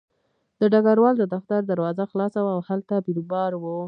د 0.59 0.61
ډګروال 0.73 1.15
د 1.19 1.23
دفتر 1.33 1.59
دروازه 1.71 2.03
خلاصه 2.11 2.39
وه 2.41 2.51
او 2.55 2.61
هلته 2.69 2.95
بیروبار 3.05 3.51
و 3.57 3.63